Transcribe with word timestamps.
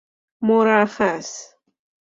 مرخص 0.41 1.53